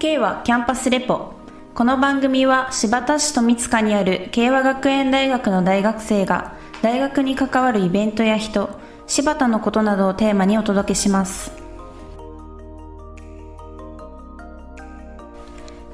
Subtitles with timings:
[0.00, 1.34] K はキャンパスレポ。
[1.74, 8.70] この番組は新発田市富塚にある慶和学園大学の大学生が大学に関わるイベントや人
[9.06, 11.52] 柴田のことなどをテーマにお届けします。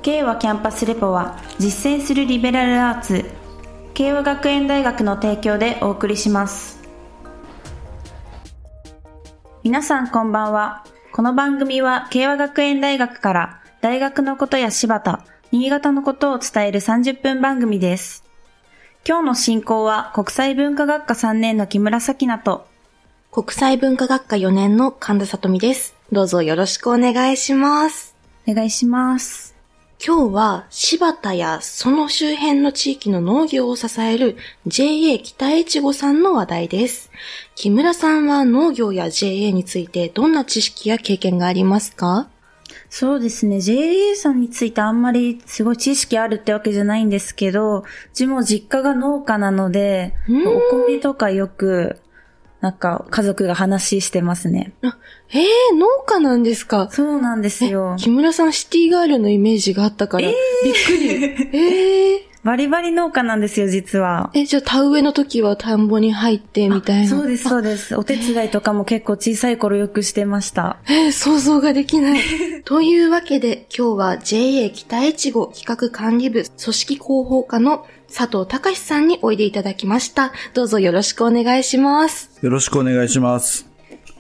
[0.03, 3.25] K はキャンパスレポは実践するリベラルアーツ
[3.95, 6.81] 慶和学園大学の提供でお送りします。
[9.65, 10.85] 皆さんこんばんは。
[11.11, 18.25] この番組は慶和学園大学から大学のことや柴田、新潟のことを伝える30分番組です。
[19.07, 22.67] 今日の進行は国際文化学科3年の木村咲菜と
[23.31, 25.95] 国際文化学科4年の神田里美です。
[26.11, 28.17] どうぞよろしくお願いします。
[28.49, 29.55] お願いします。
[30.05, 37.11] 今日は柴田やその周辺の地域の農業を支える JA 北越後さんの話題です。
[37.55, 42.29] 木村さんは農業や JA についてどんな知識や経験がありますか？
[42.89, 43.61] そうですね。
[43.61, 51.99] JA さんについてあんまりすごい知識あるってわけじゃないんですけど、うちも実家が農家なので、お米とかよく、
[52.61, 54.73] なんか家族が話してますね。
[54.83, 54.97] あ、
[55.31, 56.89] えー、農家なんですか？
[56.91, 57.97] そうなんですよ。
[57.99, 60.35] 木村さんシティガールのイメージがあったから、びっ
[60.87, 61.25] くり。
[61.53, 64.31] えー、バリバリ農家なんですよ、実は。
[64.33, 67.09] え、じゃあ田植えの時は田んぼに入ってみたいな。
[67.09, 67.97] そうです、そうです。
[67.97, 70.79] お手伝いとかも結構小さい頃よくしてました。
[70.87, 72.21] えー想像ができない。
[72.65, 80.33] というわけで、今日は JA 北越後企画管理部組織広報課の佐藤隆さんにおいでいただきました。
[80.55, 82.31] どうぞよろしくお願いします。
[82.43, 83.67] よろしくお願いします。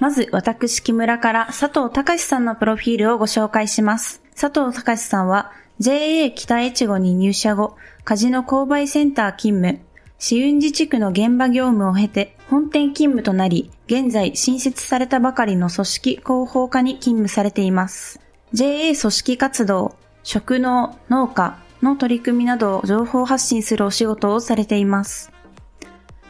[0.00, 4.20] まず、私、木村から佐藤隆さんのプロフィールをご紹介します。
[4.38, 9.80] 佐藤隆さんは、JA 北越後に入社後、カジノ購買センター勤務、
[10.20, 18.20] 市雲寺地区の現場業務を経て、本店勤務となり、現在新設されたばかりの組織広報課に勤務されています。
[18.52, 25.32] JA 組織活動、食農、農家の取り組みなどを情報発信するお仕事をされています。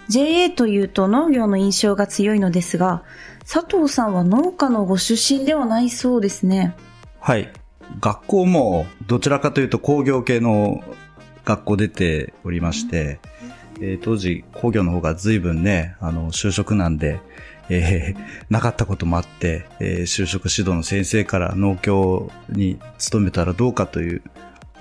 [0.09, 3.03] JA というと農業の印象が強いのですが、
[3.41, 6.75] 佐藤さんは農家のご出身ではないそうですね。
[7.21, 7.53] はい。
[8.01, 10.83] 学校もどちらかというと工業系の
[11.47, 13.21] 学校出ておりまして、
[13.81, 17.21] えー当時工業の方が随分ね、あの、就職なんで、
[17.71, 18.21] えー
[18.51, 24.23] なかったこともあって、えー就職指導の先生から農協に勤めたらどうかという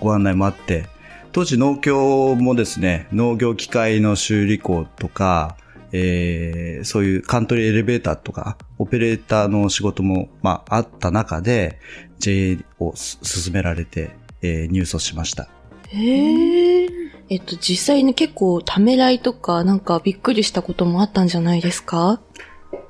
[0.02, 0.88] ご案内もあって、
[1.32, 5.58] 当時農協もですね、農業機械の修理工とか、
[5.92, 11.80] えーそういうカントリーエレベーターとか、オペレーターの仕事も、まあ、あった中で、
[12.20, 14.12] JA を進められて、
[14.42, 15.48] えー入所しました。
[15.96, 16.90] へえ。
[17.30, 22.22] えっと、実際に結構ためらいとかなんかびっくりしたこともあったんじゃないですか？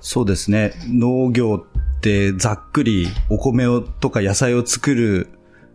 [0.02, 0.74] そうですね。
[0.88, 5.30] 農業ってざっくりお米をとか野菜を作る、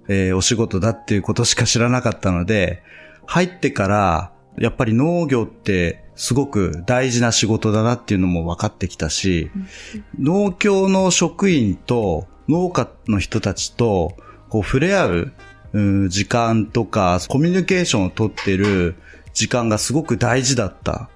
[0.09, 2.83] えーお仕事だっていうことしか知らなかったので、
[3.27, 9.51] 入ってから、やっぱり農業ってすごく大事な仕事だなっていうのも分かってきたし、
[10.19, 14.17] 農協の職員と農家の人たちと
[14.49, 15.33] こう触れ合う
[15.72, 18.97] うん時間とかコミュニケーションをとってる
[19.32, 21.08] 時間がすごく大事だった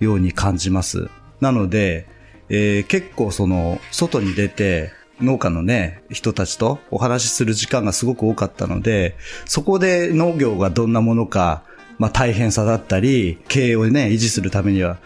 [0.00, 1.08] ように感じます。
[1.40, 2.06] なので、
[2.48, 11.62] えー結構その外に出て農家のね、人たちとお話しする時間がすごく多かったので、そこで農業がどんなものか、
[11.98, 14.98] まあ大変さだったり、経営をね、維持するためには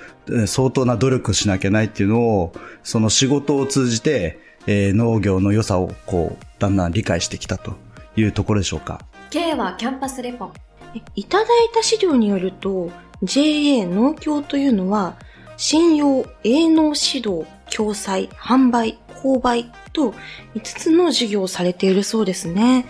[0.46, 2.52] 相当な努力しなきゃないっていうのを、
[2.82, 7.76] その仕事を通じて、えー農業の良さをこう、だんだん理解してきたと
[8.16, 9.00] いうところでしょうか
[9.30, 10.50] ？K はキャンパスレポ。
[10.94, 12.90] えいただいた資料によると、
[13.22, 15.16] JA 農協というのは、
[15.56, 17.44] 信用、営農指導、
[17.74, 20.14] 共済、販売、購買と
[20.54, 22.86] 5つの事業をされているそうですね。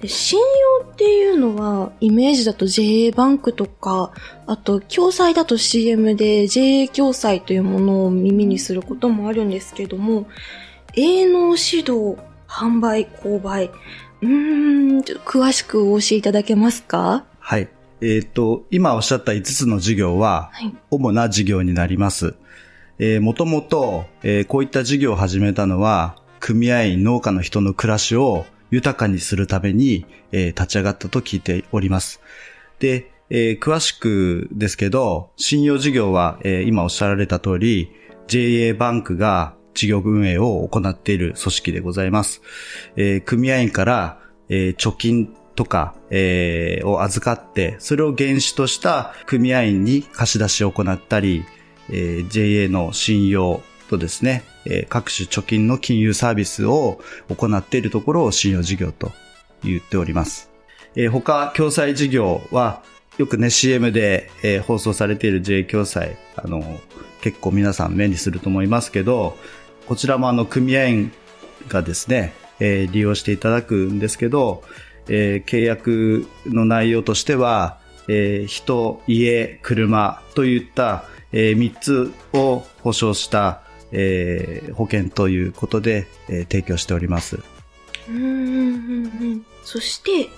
[0.00, 0.40] で信
[0.80, 4.12] 用っていうのは、イメージだと JA バンクとか、
[4.46, 10.26] あと、共済だと CM で JA 共済というものを耳にすることもあるんですけども、
[10.96, 12.16] 営農指導、
[12.48, 13.70] 販売、購買、
[14.22, 17.24] うーん、ちょっと詳しくお教えいただけますか？
[17.38, 17.68] はい。
[18.02, 20.74] えっ、と、今おっしゃった5つの事業は、はい。
[20.90, 22.34] 主な事業になります。
[22.98, 32.20] えーもともと、えーこういった事業を始めたのは、組合員農家の人の暮らしを豊かにするために、えー立ち上がったと聞いております。
[32.78, 37.90] で、えー詳しくですけど、信用事業は、えー今おっしゃられた通り、
[38.28, 42.42] JA バンクが事業運営を行っている組織でございます。
[42.96, 44.18] えー組合員から、
[44.50, 51.44] えー貯金とか、えーを預かって、それを原資とした組合員に貸し出しを行ったり、
[51.88, 57.00] えー JA の信用とですね、えー各種貯金の金融サービスを
[57.34, 59.12] 行っているところを信用事業と
[59.64, 60.50] 言っております。
[60.94, 62.82] えー他、共済事業は、
[63.16, 66.62] よくね、CM で、えー放送されている JA 共済、あの、
[67.22, 69.36] 結構皆さん目にすると思いますけど、
[69.90, 71.12] こちらもあの、組合員
[71.66, 74.62] がですね、えー利用していただくんですけど、
[75.08, 87.40] えー契約の内容としては、えー人、家、車といった、え3つを保証した、えー保険ということで、えー提供しております。
[88.08, 90.30] うんうんうんうんそして、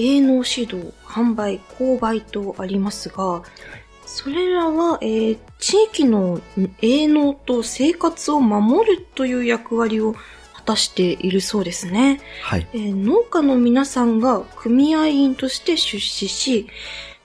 [0.00, 3.44] 営農指導、販売、購買とありますが、
[4.06, 6.40] それらは、えー地域の
[6.82, 10.14] 営農と生活を守るという役割を
[10.54, 12.20] 果たしているそうですね。
[12.42, 12.66] はい。
[12.74, 16.68] えー農家の皆さんが組合員として出資し、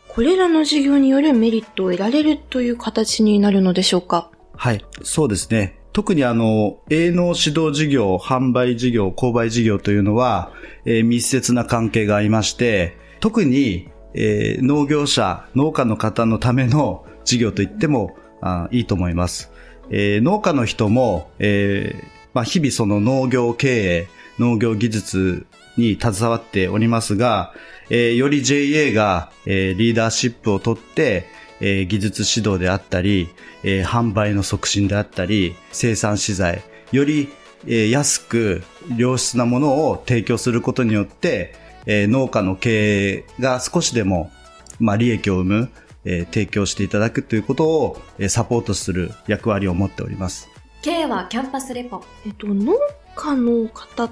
[0.07, 4.31] これらの事業によるメリットを得られるという形になるのでしょうか？
[4.56, 4.86] はい。
[5.04, 5.78] そうですね。
[5.94, 10.54] 特にあの、営農指導事業、販売事業、購買事業というのは、
[10.86, 19.52] えー密接な関係がありまして、特に、えー農業者、農家の方のための事業と言ってもあいいと思います。
[19.90, 24.08] えー農家の人も、えーまあ、日々その農業経営、
[24.40, 25.46] 農業技術
[25.78, 27.54] に携わっておりますが、
[27.90, 31.25] えーより JA が、えーリーダーシップを取って、
[31.60, 33.30] えー技術指導であったり、
[33.64, 37.30] えー販売の促進であったり、生産資材、より、
[37.66, 38.64] えー安く
[38.98, 41.54] 良質なものを提供することによって、
[41.86, 44.31] えー農家の経営が少しでも、
[44.80, 45.69] まあ、利益を生む、
[46.06, 50.50] えー提供していただくということを、えーサポートする役割を持っております。
[50.81, 52.04] K はキャンパスレポ。
[52.25, 52.74] えっと、農
[53.16, 54.10] 家の方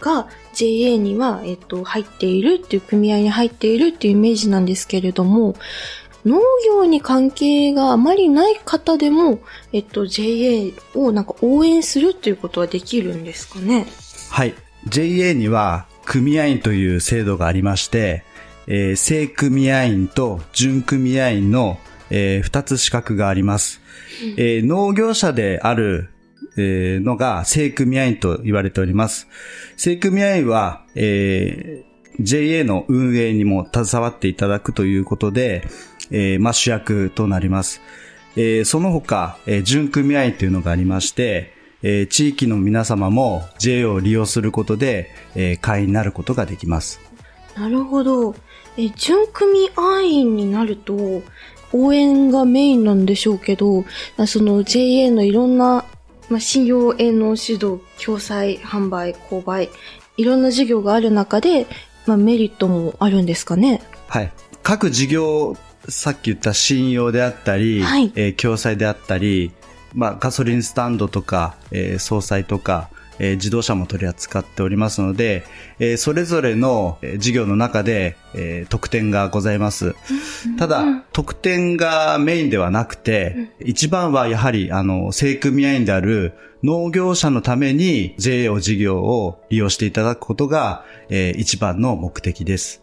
[0.00, 5.54] が JA には、えっと、入っているっていう組合に入っているっていうイメージなんですけれども、
[6.24, 9.38] 農業に関係があまりない方でも、
[9.72, 13.86] えっと、JA をなんか応援するっていうことはできるんですかね？
[14.30, 14.54] はい。
[14.88, 18.24] JA には組合員という制度がありまして、
[18.66, 21.78] えー正組合員と準組合員の、
[22.10, 23.82] え2つ資格があります。
[24.38, 26.08] えー農業者である、
[26.56, 29.28] えーのが正組合員と言われております。
[29.76, 31.88] 正組合員は、えー
[32.20, 35.68] JA の運営にも携わっていただくということで、
[36.10, 37.80] えーまあ、主役となります。
[38.34, 47.00] えーその他、えー準組合員というのがありまして、えー地域の皆様も JA を利用することで、えー会員になることができます。
[47.56, 48.34] なるほど。
[48.76, 51.22] え、準組合員になると、
[51.72, 53.84] 応援がメインなんでしょうけど、
[54.16, 55.84] あその JA のいろんな、
[56.30, 59.68] まあ、信用営農指導、共済、販売、購買、
[60.16, 61.66] いろんな事業がある中で、
[62.06, 63.82] まあ、メリットもあるんですかね？
[64.08, 64.32] はい。
[64.62, 65.56] 各事業、
[65.88, 69.52] さっき言った信用であったり、はいえー共済であったり、
[69.94, 75.44] まあ、ガソリンスタンドとか、えー総裁とか、えー自動車も取り扱っておりますので、
[75.78, 79.94] えーそれぞれのえー事業の中で、えー特典がございます。
[80.58, 92.82] ただ、特典がメインではなくて、一番はやはり、あの、正組合員である農業者のために JA を事業を利用していただくことが、えー一番の目的です。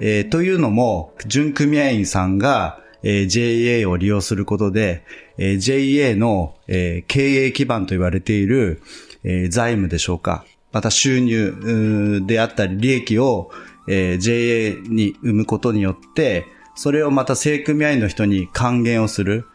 [0.00, 5.04] えーというのも、準組合員さんが、えー JA を利用することで、
[5.38, 8.82] えー JA の、えー経営基盤と言われている、
[9.22, 10.44] えー財務でしょうか。
[10.72, 13.50] また収入うであったり利益を、
[13.88, 19.46] えー JA に生むことによって、それをまた正組合の人に還元をする。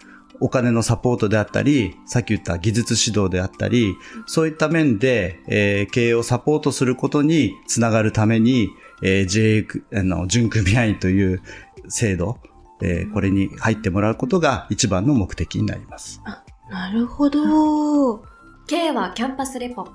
[0.44, 3.94] お金のサポートであったり、さっき言った技術指導であったり、
[4.26, 8.70] そういった面で、えー経営をサポートすることにつながるために、
[9.04, 11.42] えー JA くあの、準組合員という
[11.90, 12.40] 制度、
[12.82, 16.22] えーこれに入ってもらうことが一番の目的になります。
[16.70, 18.24] なるほど。
[18.68, 19.88] K はキャンパスレポ。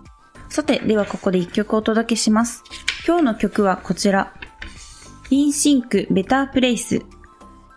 [0.49, 2.63] さて、ではここで一曲お届けします。
[3.07, 4.35] 今日の曲はこちら。
[5.31, 7.01] インシンクベタープレイス。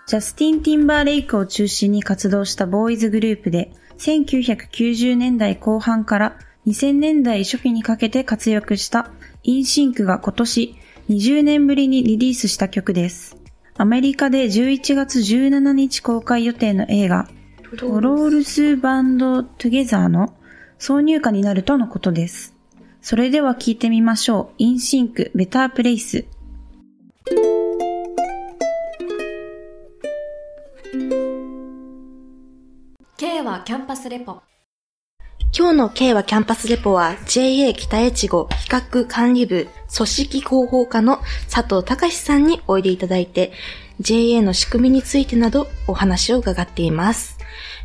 [0.06, 6.38] ジャスティン・ティンバーレイクを中心に活動したボーイズグループで、1990年代後半から
[6.68, 9.12] 2000年代初期にかけて活躍した
[9.44, 10.75] インシンクが今年
[11.10, 13.38] 20年ぶりにリリースした曲です。
[13.82, 17.30] アメリカで11月17日公開予定の映画、
[17.78, 20.36] トロールズ Band Together の
[20.80, 22.54] 挿入歌になるとのことです。
[23.02, 24.56] それでは聞いてみましょう。
[24.58, 26.25] インシンク Better Place。
[33.16, 34.42] K はキャンパスレポ。
[35.51, 41.20] 今日の K はキャンパスレポは JA 北越後企画管理部組織広報課の
[41.51, 43.51] 佐藤隆さんにおいでいただいて
[44.00, 47.38] JA の仕組みについてなどお話を伺っています。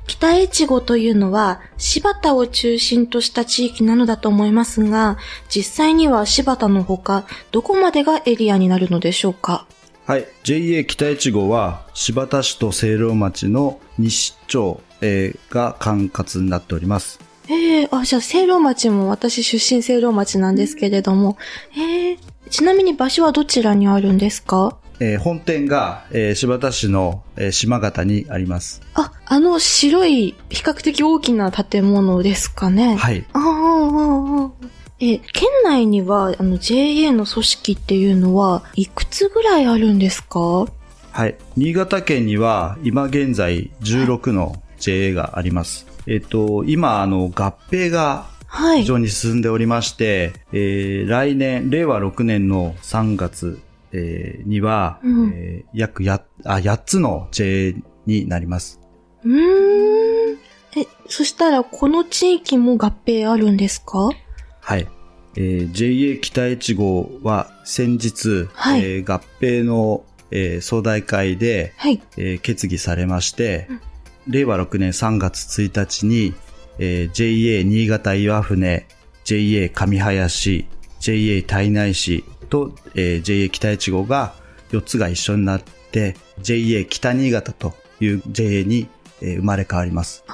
[0.06, 5.16] 北越後というのは柴田を中心とした地域なのだと思いますが、
[5.48, 9.66] 実際には柴田のほか、どこまでがエリアになるのでしょうか？
[10.06, 10.26] はい。
[10.44, 17.18] JA 北越後は、柴田市と清涼町の西町、えーが管轄になっております。
[17.48, 21.36] ええあ、じゃあ、清涼町も私出身清涼町なんですけれども、
[21.76, 22.18] ええ
[22.50, 24.76] ちなみに場所はどちらにあるんですか？
[25.00, 28.80] えー本店が、えー柴田市の、えー島形にあります。
[28.94, 32.96] あ、あの白い、比較的大きな建物ですかね。
[32.96, 33.24] はい。
[33.32, 34.68] ああ、ああ、ああ。
[35.00, 40.38] え、県内には、あの、JA の組織っていうのは、いくつぐらいあるんですか？
[41.10, 41.36] はい。
[41.56, 45.86] 新潟県には、今現在16の JA があります。
[46.06, 48.80] えっ、と、今、あの、合併がはい。
[48.82, 53.58] 非常に進んでおりまして、えー来年、令和6年の3月、
[53.92, 57.74] えーには、うんえー約やあ8つの JA
[58.06, 58.80] になります。
[59.24, 60.38] うーん。
[60.76, 64.10] え、そしたら、この地域も合併あるんですか？
[64.60, 64.86] はい。
[65.36, 72.00] えー JA 北越号は先日、はいえー合併の、えー総大会で、はい。
[72.16, 73.68] えー決議されまして、
[74.26, 76.34] 令和6年3月1日に、
[76.78, 78.86] えー JA 新潟岩船、
[79.24, 80.66] JA 上林、
[81.00, 84.34] JA 胎内市と、えー JA 北越号が
[84.70, 88.88] 4つが一緒になって、JA 北新潟という JA に、
[89.20, 90.24] えー生まれ変わります。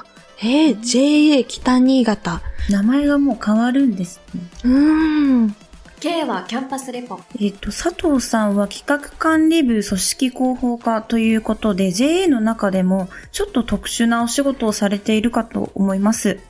[0.42, 2.40] えー、JA 北新潟。
[2.70, 4.40] 名前がもう変わるんですね。
[4.64, 5.56] うーん。
[6.00, 7.21] K はキャンパスレポ。
[7.38, 16.40] えっ、と、佐藤さんは企画管理部組織広報課ということで、JA の中でもちょっと特殊なお仕事をされているかと思います。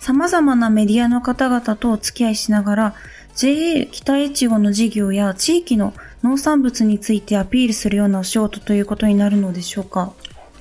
[0.00, 2.94] 様々なメディアの方々とお付き合いしながら、
[3.36, 5.92] JA 北越後の事業や地域の
[6.22, 10.14] 農産物についてアピールするようなお仕事ということになるのでしょうか？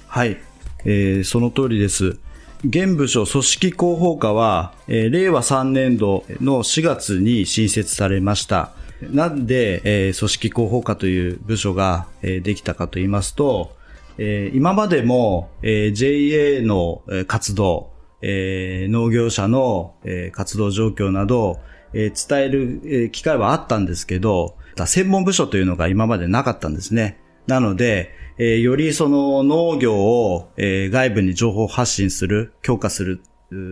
[0.08, 0.38] はい、
[0.84, 2.18] えーその通りです。
[2.66, 8.72] 現部署組織広報課は、えー令和3年度の4月に新設されました。
[9.02, 13.76] なんで、えー組織広報課という部署が、えーできたかと言いますと、
[14.18, 17.92] えー今までも、えー JA の活動、
[18.22, 21.60] えー農業者の、えー活動状況など、
[21.92, 24.56] えー伝える、機会はあったんですけど、
[24.86, 27.20] 専門部署というのが今までなかったんですね。
[27.46, 33.22] なので、えーよりその農業を、えー外部に情報発信する、強化する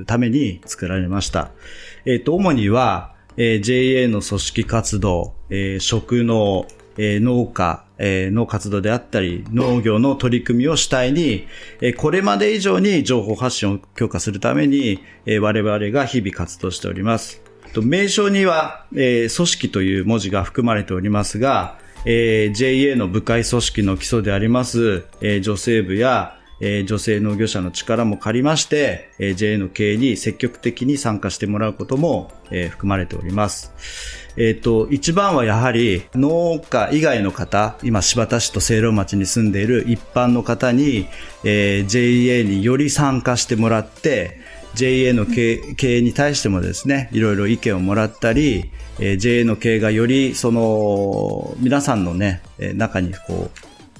[0.05, 1.51] ために作られました。
[2.05, 11.47] えっ、と、主には、えー JA の組織活動、えー食農、えー農家、えーの活動であったり、農業の取り組みを主体に、
[11.81, 17.41] えーこれまで以上に情報発信を強化するために、えー我々が日々活動しております。
[17.73, 33.71] と名称には、えー組織という文字が含まれておりますが、えー JA の部会組織の基礎であります、えー女性部や、えー女性農業者の力も借りまして、えー JA の経営に積極的に参加してもらうことも、えー含まれております。
[34.37, 41.07] えっ、と、一番はやはり農家以外の方、今柴田市と清涼町に住んでいる一般の方に、
[41.43, 44.39] えー JA により参加してもらって、
[44.73, 52.41] JA の経営に対してもですね、いろいろ意見をもらったり、えー JA の経営がよりその皆さんのね、
[52.75, 53.49] 中にこ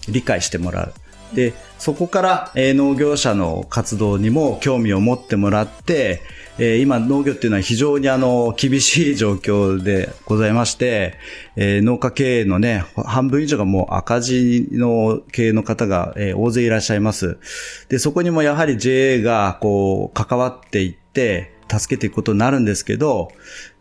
[0.07, 0.93] う理解してもらう。
[1.35, 6.21] で、そこから、えー農業者の活動にも興味を持ってもらって、
[6.59, 11.15] えー今農業っていうのは非常にあの厳しい状況でございまして、
[11.55, 17.37] えー農家経営のね、半分以上がもう赤字の経営の方が、えー大勢いらっしゃいます。
[17.89, 23.31] で、そこにもやはり JA がこう関わっていって、助けていくことになるんですけど、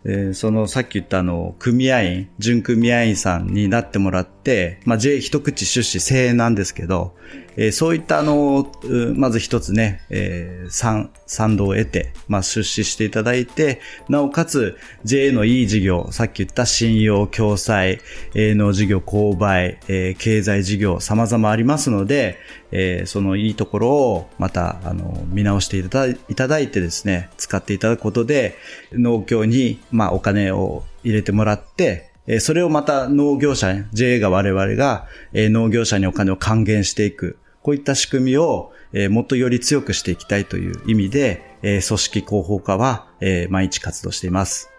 [0.05, 7.15] えーそのさっき言ったあの、組合員、準組合員さんになってもらって、まあ J 一口出資制なんですけど、
[7.57, 8.71] えーそういったあの、
[9.15, 18.01] まず一つね、えー賛、賛同を得て、まあ出資していただいて、なおかつ JA のいい事業、さっき言った信用、共済、
[18.35, 22.39] 営農事業、購買、えー経済事業、様々ありますので、
[22.73, 28.57] えーそのいいところをまた、あの、見直していただいただいてですね、使っていただくことで、
[28.93, 37.39] 農協に、まあ、お金を入れてもらって、えーそれをまた農業者に、JA が我々が、えー農業者にお金を還元していく。
[37.63, 44.71] こういった仕組みを、えーもっとより強くしていきたいという意味で、えー組織広報課は、えー毎日活動しています。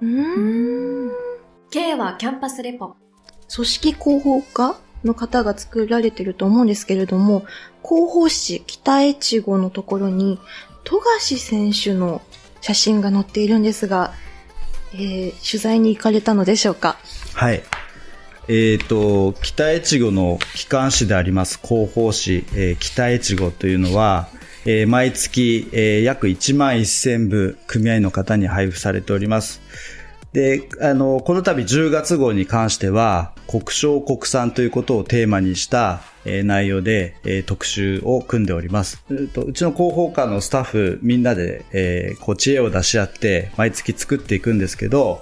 [0.00, 1.10] うーん。
[1.70, 2.94] K はキャンパスレポ。
[3.54, 7.44] 組織広報課の方が作られてると思うんですけれども、
[7.86, 10.38] 広報誌北越後のところに、
[10.84, 12.22] 富樫選手の
[12.62, 14.14] 写真が載っているんですが、
[14.94, 16.96] えー取材に行かれたのでしょうか？
[17.34, 17.62] はい。
[18.46, 24.28] えっ、と、北越後の機関誌であります広報誌、えー北越後というのは、
[24.66, 29.60] えー毎月、えー約1万1000部組合の方に配布されております。
[30.32, 39.04] で、あの、この度10月号に関しては、国商国産ということをテーマにした、え内容で、え特集を組んでおります。
[39.08, 45.20] うとうちの広報課のスタッフみんなで、えこう知恵を出し合って、毎月作っていくんですけど、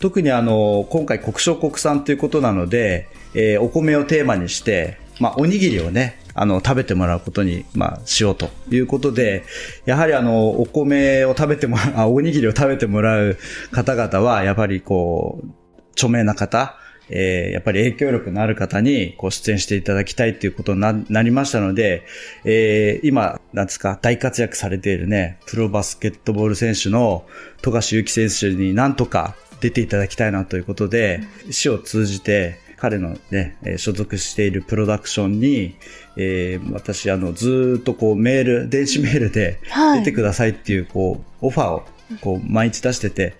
[0.00, 9.44] 特にあの、今回国商国産ということなので、えお米をテーマにして、まあ、おにぎりをね、あの、食べてもらうことに、まあ、しようということで、
[9.86, 13.38] やはりあの、お米を食べてもらう、おにぎりを食べてもらう
[13.70, 15.48] 方々は、やっぱりこう、
[15.92, 16.76] 著名な方、
[17.10, 22.04] えーやっぱり影響力のある方にこう出演していただきたいということにななりましたので、
[22.44, 27.26] えー今、なんですか、大活躍されているね、プロバスケットボール選手の
[27.62, 31.20] 富樫勇樹選手になんとか出ていただきたいなということで、
[31.50, 35.76] 市を通じて、彼のね、えー所属しているプロダクションに、
[36.16, 39.98] えー私、あの、ずーっとこうメール、電子メールではい。
[40.00, 41.82] 出てくださいっていう、こう、オファーを、
[42.20, 43.34] こう、毎日出してて、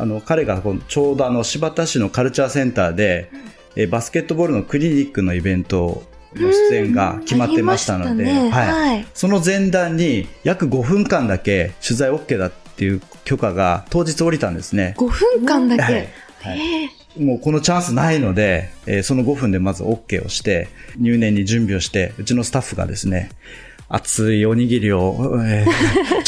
[0.00, 3.30] あの、彼がこうちょうどあの、柴田市のカルチャーセンターで、
[3.76, 6.02] えーバスケットボールのクリニックのイベント
[6.34, 8.50] の出演が決まってましたので、はい。
[8.50, 14.94] はいその前段に約5分間だけ取材 OK だっていう許可が当日降りたんですね。
[14.98, 15.82] 5分間だけ？
[15.82, 16.08] はい
[16.40, 16.90] はい
[17.20, 23.30] もうこのチャンスないので、えーその5分でまず OK をして、入念に準備をして、うちのスタッフがですね、
[23.88, 25.16] 熱いおにぎりを、
[25.46, 25.68] えー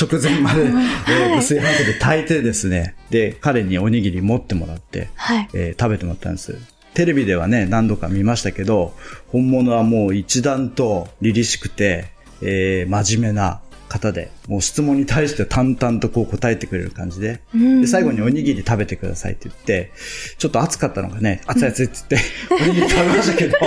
[0.03, 0.63] 直前まで、
[1.09, 5.49] えー薄いハンコで炊いてですね、で、彼におにぎり持ってもらって、はい。
[5.53, 6.57] えー食べてもらったんです。
[6.95, 8.95] テレビではね、何度か見ましたけど、
[9.29, 12.07] 本物はもう一段と凛々しくて、
[12.43, 17.81] えー真面目な方で、もう質問に対して淡々とこう答えてくれる感じで、うん。
[17.83, 19.91] で最後におにぎり食べてくださいって言って、
[20.39, 22.25] ちょっと暑かったのがね、熱い熱いって言って、
[22.65, 23.59] おにぎり食べましたけど、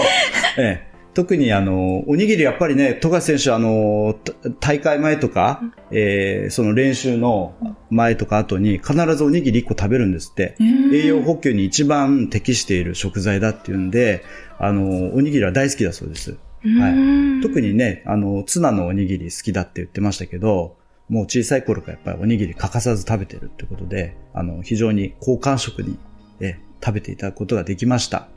[0.57, 7.53] ええ特にあの、おにぎりやっぱりね、富樫選手あの、た大会前とか、えーその練習の
[7.89, 10.55] 前とか後に必ずおにぎり1個食べるんですって。
[10.93, 14.24] 栄養補給に一番適している食材だっていうんで、
[14.58, 16.38] あの、おにぎりは大好きだそうです。
[16.63, 17.41] はい。
[17.41, 20.78] 特にね、あの、ツナのおにぎり好きだって言ってましたけど、
[21.10, 25.97] もう小さい頃からやっぱりおにぎり欠かさず食べてるってことで、あの、非常に好感触に、
[26.39, 28.28] え、食べていただくことができました。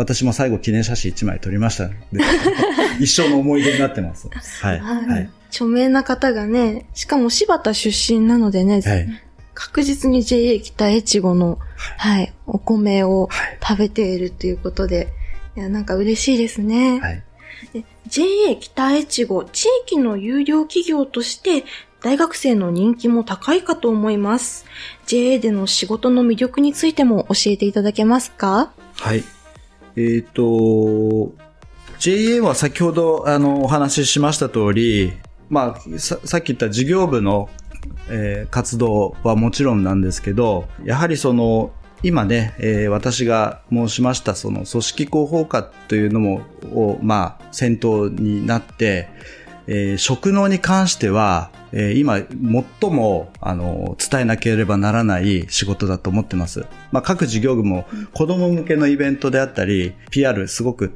[0.00, 1.90] 私も最後記念写真1枚撮りました
[2.98, 4.28] 一生の思い出になってます。
[4.62, 4.80] はい。
[4.80, 5.30] はいはい。
[5.50, 9.08] 著名な方がね、しかも柴田出身なのでね、はい。
[9.52, 11.58] 確実に JA 北越後の、
[11.98, 15.08] はい、お米をはい食べているということで、
[15.56, 16.98] いや、なんか嬉しいですね。
[17.00, 17.22] はい。
[17.74, 21.64] で JA 北越後、地域の有料企業として、
[22.02, 24.64] 大学生の人気も高いかと思います。
[25.06, 28.72] JA での仕事の魅力についても教えていただけますか？
[28.94, 29.22] はい。
[29.96, 31.32] えっ、と、
[31.98, 35.12] JA は先ほどあのお話ししました通り、
[35.50, 37.48] まあ、ささっき言った事業部の、
[38.08, 41.72] えー活動はもちろんなんですけど、やはりその、
[42.02, 49.08] 今ね、えー私が申しましたその組織広報課というのも、をまあ、先頭になって、
[49.66, 52.18] えー職能に関しては、えー今、
[52.80, 56.66] 最も、あの、伝えなければならない仕事だと思ってます。
[56.92, 60.92] まあ、各事業部も子供向けのイベントであったり、PR すごく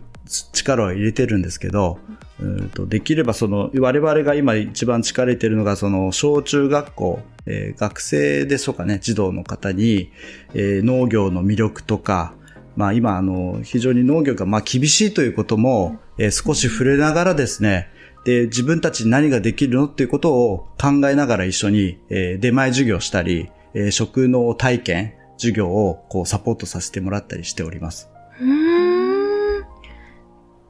[0.52, 1.98] 力を入れてるんですけど、
[2.40, 10.10] うんとできればその、我々が今一番力入れてるのが、その、小中学校、えー学生でしょうかね、児童の方に、
[10.54, 12.34] えー農業の魅力とか、
[12.76, 17.88] まあ今、あの、非常に農業がまあ厳しいということも、えー少し触れながらですね、
[18.24, 28.08] で、自分たちに何ができるのっていうことを考えながら一緒に、えー出前授業したり、えー食農体験、授業をこうサポートさせてもらったりしております。
[28.40, 29.64] うーん。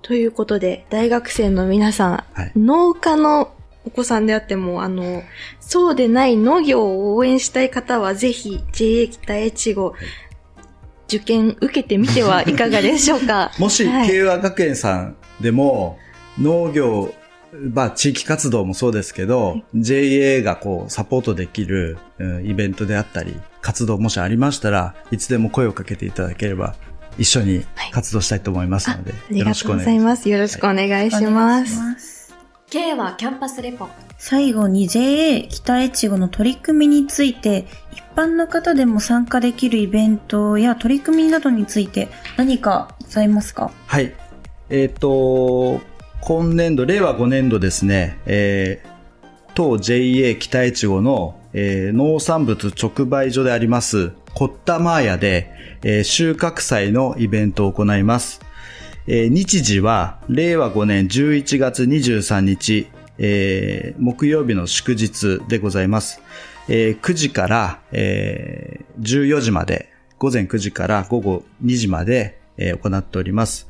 [0.02, 3.52] ということで、大学生の皆さん、はい農家の
[3.86, 5.22] お子さんであっても、あの、
[5.60, 9.94] そうでない農業を応援したい方は、ぜひ、JA 北越後、
[11.06, 13.52] 受験受けてみてはいかがでしょうか？
[13.60, 15.98] もし、はい慶和学園さんでも、
[16.40, 17.12] 農業、
[17.72, 26.74] まあ、地域活動もそうですけど、JA がこう、サポートできる、うんイベントであったり、活動もしありましたらいつでも声をかけていただければ、
[27.18, 30.28] 一緒に活動したいと思いますので、ありよろしくお願いします。
[30.28, 31.98] よろしくお願いします。
[31.98, 32.34] す。
[32.70, 33.88] K はキャンパスレポ。
[34.18, 43.70] 最後に JA 北越後の取り組みについて、一般の方でも参加できるイベントや取り組みなどについて何かございますか？
[43.86, 44.12] はい。
[44.70, 45.80] えっ、と、
[46.26, 48.94] 今年度、令和5年度ですね、えー
[49.56, 55.50] 当 JA 北越後の、えー農産物直売所であります、コッタマーヤで、
[55.82, 58.40] えー収穫祭のイベントを行います。
[59.06, 62.86] えー日時は、令和5年11月23日、
[63.18, 66.22] えー木曜日の祝日でございます。
[66.70, 73.68] えー9時から、えー14時まで、午前9時から午後2時まで、えー行っております。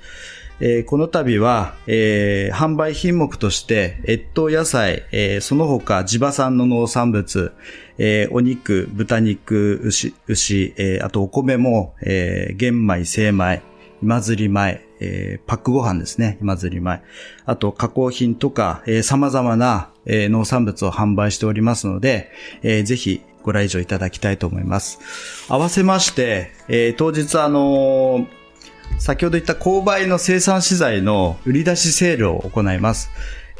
[0.60, 7.52] えーこの度は、えー販売品目として、越冬野菜、えーその他地場産の農産物、
[7.98, 13.62] えお肉、豚肉、牛、牛えあとお米も、え玄米、精米、
[14.02, 17.02] 今釣り米、えパックご飯ですね、今釣り米。
[17.46, 22.30] あと加工品とか、え様々な、え農産物を販売しておりますので、
[22.62, 24.98] えぜひご来場いただきたいと思います。
[25.48, 28.43] 合わせまして、え当日あのー
[28.98, 33.11] 先ほど言った購買の生産資材の売り出しセールを行います。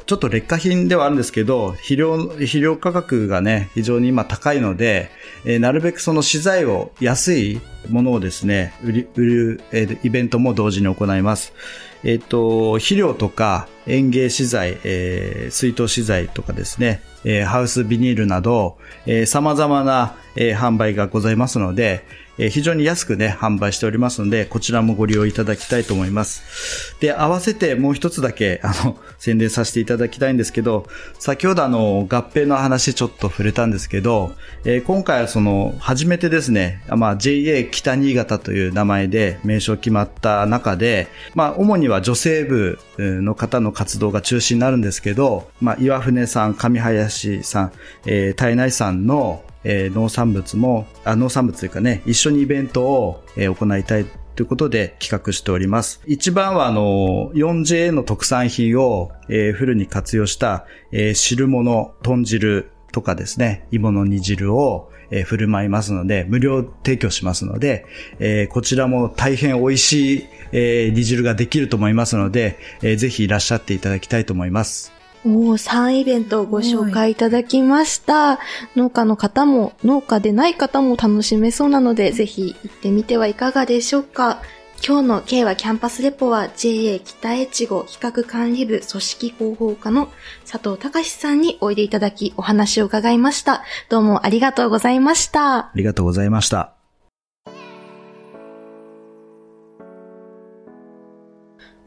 [0.07, 5.11] ちょっと劣化品ではあるんですけど、肥料、肥料価格がね、非常に今高いので、
[5.47, 11.55] えーなるべくその資材を安いものをですね、売り、売る、えーイベントも同時に行います。
[12.03, 22.05] えっ、と、肥料とか園芸資材、え水筒資材とかですね、えハウスビニールなど、えー様々な、え販売がございますので、
[22.38, 26.97] え非常に安くね、販売しておりますので、こちらもご利用いただきたいと思います。
[27.01, 30.87] で、合わせてもう一つだけ、あの、宣伝させていただきたいんですけど、
[31.18, 47.73] 先ほどあの、合併の話ちょっと触れたんですけど、えー今回はその、初めてですね、まあ、JA 北新潟という名前で名称決まった中で、まあ、主には女性部の方の活動が中心になるんですけど、まあ、岩船さん、上林さん、
[48.07, 56.00] えー、体内さんの、えー農産物も、あ、農産物というかね、一緒にイベントを、えー行いたいということで企画しております。
[56.07, 67.87] 一番はあの、4JA の特産品を、えーフルに活用した、えー汁物、豚汁とかですね、芋の煮汁を、えー振る舞いますので、無料提供しますので、
[68.18, 74.93] えーこちらも大変美味しい、えー煮汁ができると思いますので、えーぜひいらっしゃっていただきたいと思います。
[75.26, 78.38] おー、3イベントをご紹介いただきました。
[78.76, 84.42] 農家の方も、農家でない方も楽しめそうなので、ぜひ行ってみてはいかがでしょうか。
[84.87, 90.10] 今日の K はキャンパスレポは JA 北越後企画管理部組織広報課の
[90.50, 93.62] 佐藤隆さんにおいでいただきお話を伺いました。
[93.88, 95.56] どうもありがとうございました。
[95.56, 96.73] ありがとうございました。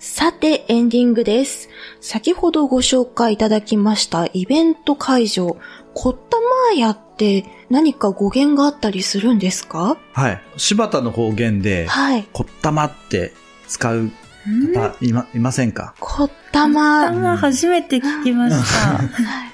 [0.10, 1.68] さて、エンディングです。
[2.00, 5.58] 先ほどご紹介いただきましたイベント会場、
[5.94, 9.98] コッタマーヤって何か語源があったりするんですか？
[10.14, 10.42] はい。
[10.56, 12.28] 柴田の方言で、はい。
[12.32, 13.34] こったまって
[13.68, 14.74] 使ううん？
[14.74, 15.94] 方いま、いませんか？
[16.00, 17.14] コッタマあー。
[17.14, 19.02] んま初めて聞きました。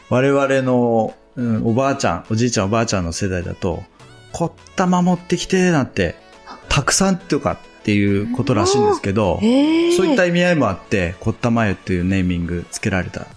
[0.09, 3.83] 我々の、うん、おばあちゃん、おじいちゃんおばあちゃんの世代だと、
[4.31, 6.15] こったま持ってきて、なんて、
[6.69, 9.49] たくさんとかっていうことらしいんですけど、そう
[10.07, 13.27] いった意味合いもあって、こったま湯っていうネーミングつけられた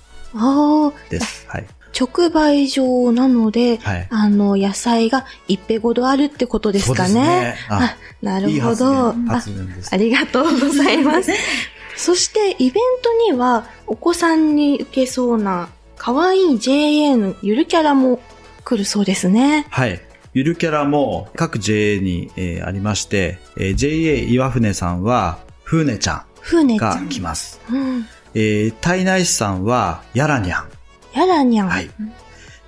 [1.11, 1.47] です。
[1.49, 1.67] はい。
[1.99, 4.07] 直売所なので、はい。
[4.09, 7.15] あの、野菜が一平ごどあるってことですかね。
[7.15, 9.13] ねあなるほど。
[9.15, 9.43] 言、あ
[9.91, 9.97] あ。
[9.97, 11.33] りがとうございます。
[11.97, 18.21] そして、イベントには、お子さんに受けそうな、可愛い JA のゆるキャラも
[18.65, 19.67] 来るそうですね。
[19.71, 20.01] はい。
[20.37, 26.27] ゆるキャラも各 JA に、えーありまして、えー JA 岩船さんは、ふうねちゃ
[26.63, 27.01] んが。
[27.09, 27.59] 来ます。
[27.73, 28.05] うん。
[28.35, 30.69] えー、胎内市さんは、やらにゃん。
[31.15, 31.69] やらにゃん。
[31.71, 31.89] はい。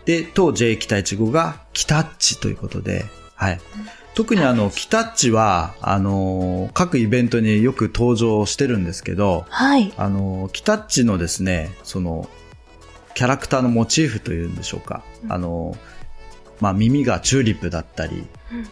[0.07, 3.05] で、当 JA 北越後が、キタッチということで、
[3.35, 3.61] はい。
[4.15, 9.93] 特にあの、キタッチは、あのー各イベントによく登場してるんですけど、はい。
[9.99, 12.31] あのーキタッチのですね、その、
[13.15, 15.03] キャラクターのモチーフというんでしょうか。
[15.29, 15.98] あのー
[16.61, 18.25] まあ、耳がチューリップだったり、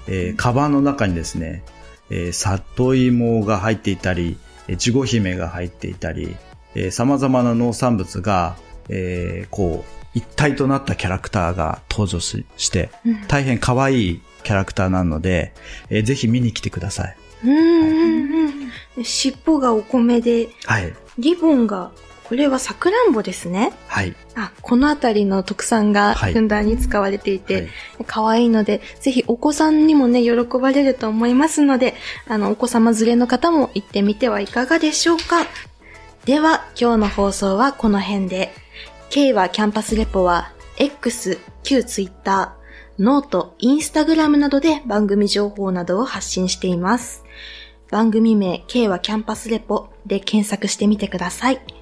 [0.08, 1.62] えーカバンの中にですね、
[2.10, 6.36] えー里芋が入っていたり、えー、ジゴ姫が入っていたり、
[6.74, 8.56] えー様々な農産物が、
[8.88, 13.26] えーこう、一体となったキャラクターが登場しして、うん。
[13.28, 15.52] 大変可愛いキャラクターなので、
[15.90, 17.16] えーぜひ見に来てください。
[17.44, 17.50] うん。
[17.50, 18.70] うん。
[18.96, 19.04] うん。
[19.04, 20.94] 尻尾がお米で、はい。
[21.18, 21.92] リボンが、
[22.28, 23.72] これはさくらんぼですね。
[23.86, 24.14] はい。
[24.34, 27.68] あ、このあたりの特産がはいふんだんに使われていはて
[28.00, 31.94] い、可愛いので、ぜひお子さんにもね、喜ばれると思いますので、
[32.26, 35.46] あの、お子様連れの方も行ってみてはいかがでしょうか。
[36.24, 38.52] では、今日の放送はこの辺で。
[39.08, 42.56] K はキャンパスレポは、X、旧 Twitter、
[42.98, 47.22] ノート、インスタグラムなどで番組情報などを発信しています。
[47.90, 51.75] 番組名 K はキャンパスレポで検索してみてください。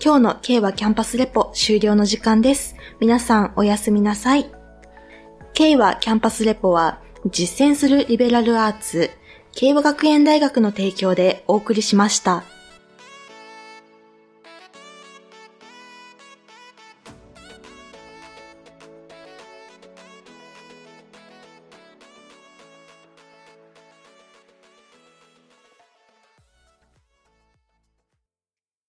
[0.00, 2.76] 今日の K 和キャンパスレポ終了の時間です。
[3.00, 4.48] 皆さんおやすみなさい。
[5.54, 9.10] K 和キャンパスレポは実践するリベラルアーツ、
[9.52, 12.44] 慶和学園大学の提供でお送りしました。